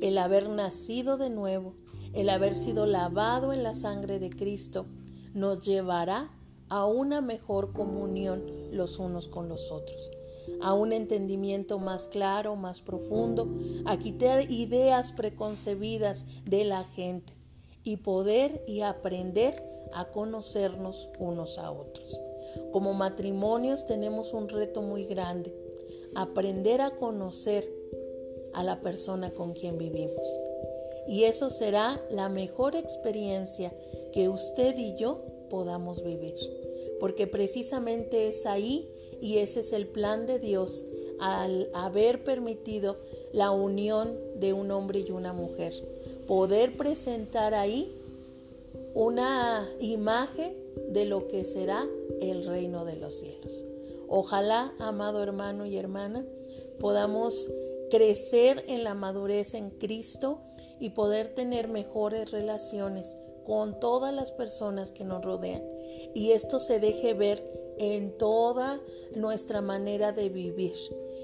el 0.00 0.18
haber 0.18 0.48
nacido 0.48 1.16
de 1.16 1.30
nuevo, 1.30 1.74
el 2.12 2.28
haber 2.28 2.56
sido 2.56 2.86
lavado 2.86 3.52
en 3.52 3.62
la 3.62 3.72
sangre 3.72 4.18
de 4.18 4.30
Cristo, 4.30 4.86
nos 5.32 5.64
llevará 5.64 6.28
a 6.68 6.86
una 6.86 7.20
mejor 7.20 7.72
comunión 7.72 8.42
los 8.72 8.98
unos 8.98 9.28
con 9.28 9.48
los 9.48 9.70
otros, 9.70 10.10
a 10.60 10.74
un 10.74 10.92
entendimiento 10.92 11.78
más 11.78 12.08
claro, 12.08 12.56
más 12.56 12.80
profundo, 12.80 13.48
a 13.84 13.96
quitar 13.96 14.50
ideas 14.50 15.12
preconcebidas 15.12 16.26
de 16.44 16.64
la 16.64 16.82
gente 16.82 17.32
y 17.84 17.98
poder 17.98 18.64
y 18.66 18.80
aprender 18.80 19.62
a 19.94 20.06
conocernos 20.06 21.08
unos 21.20 21.58
a 21.58 21.70
otros. 21.70 22.20
Como 22.72 22.92
matrimonios 22.92 23.86
tenemos 23.86 24.32
un 24.32 24.48
reto 24.48 24.82
muy 24.82 25.04
grande, 25.04 25.54
aprender 26.14 26.80
a 26.80 26.90
conocer 26.90 27.68
a 28.54 28.64
la 28.64 28.80
persona 28.80 29.30
con 29.30 29.52
quien 29.52 29.78
vivimos. 29.78 30.26
Y 31.06 31.24
eso 31.24 31.50
será 31.50 32.00
la 32.10 32.28
mejor 32.28 32.76
experiencia 32.76 33.72
que 34.12 34.28
usted 34.28 34.76
y 34.76 34.96
yo 34.96 35.22
podamos 35.48 36.04
vivir. 36.04 36.36
Porque 36.98 37.26
precisamente 37.26 38.28
es 38.28 38.46
ahí 38.46 38.88
y 39.20 39.38
ese 39.38 39.60
es 39.60 39.72
el 39.72 39.86
plan 39.86 40.26
de 40.26 40.38
Dios 40.38 40.84
al 41.18 41.68
haber 41.74 42.24
permitido 42.24 42.96
la 43.32 43.50
unión 43.50 44.16
de 44.36 44.52
un 44.52 44.70
hombre 44.70 45.00
y 45.00 45.10
una 45.10 45.32
mujer. 45.32 45.74
Poder 46.26 46.76
presentar 46.76 47.54
ahí 47.54 47.92
una 48.94 49.68
imagen 49.80 50.54
de 50.88 51.04
lo 51.04 51.28
que 51.28 51.44
será 51.44 51.86
el 52.20 52.46
reino 52.46 52.84
de 52.84 52.96
los 52.96 53.14
cielos. 53.14 53.64
Ojalá, 54.12 54.74
amado 54.80 55.22
hermano 55.22 55.66
y 55.66 55.76
hermana, 55.76 56.26
podamos 56.80 57.48
crecer 57.92 58.64
en 58.66 58.82
la 58.82 58.94
madurez 58.94 59.54
en 59.54 59.70
Cristo 59.70 60.40
y 60.80 60.90
poder 60.90 61.28
tener 61.28 61.68
mejores 61.68 62.32
relaciones 62.32 63.16
con 63.44 63.78
todas 63.78 64.12
las 64.12 64.32
personas 64.32 64.90
que 64.90 65.04
nos 65.04 65.24
rodean. 65.24 65.62
Y 66.12 66.32
esto 66.32 66.58
se 66.58 66.80
deje 66.80 67.14
ver 67.14 67.44
en 67.78 68.18
toda 68.18 68.80
nuestra 69.14 69.60
manera 69.60 70.10
de 70.10 70.28
vivir 70.28 70.74